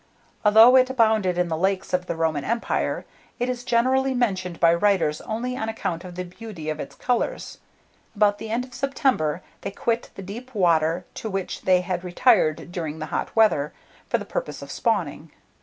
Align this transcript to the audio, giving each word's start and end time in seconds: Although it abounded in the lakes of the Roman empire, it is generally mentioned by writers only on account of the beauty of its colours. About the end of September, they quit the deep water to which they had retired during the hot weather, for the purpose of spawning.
Although 0.43 0.77
it 0.77 0.89
abounded 0.89 1.37
in 1.37 1.47
the 1.47 1.55
lakes 1.55 1.93
of 1.93 2.07
the 2.07 2.15
Roman 2.15 2.43
empire, 2.43 3.05
it 3.37 3.47
is 3.49 3.63
generally 3.63 4.15
mentioned 4.15 4.59
by 4.59 4.73
writers 4.73 5.21
only 5.21 5.55
on 5.55 5.69
account 5.69 6.03
of 6.03 6.15
the 6.15 6.23
beauty 6.23 6.69
of 6.71 6.79
its 6.79 6.95
colours. 6.95 7.59
About 8.15 8.39
the 8.39 8.49
end 8.49 8.65
of 8.65 8.73
September, 8.73 9.43
they 9.61 9.69
quit 9.69 10.09
the 10.15 10.23
deep 10.23 10.55
water 10.55 11.05
to 11.13 11.29
which 11.29 11.61
they 11.65 11.81
had 11.81 12.03
retired 12.03 12.71
during 12.71 12.97
the 12.97 13.05
hot 13.13 13.35
weather, 13.35 13.73
for 14.09 14.17
the 14.17 14.25
purpose 14.25 14.63
of 14.63 14.71
spawning. 14.71 15.29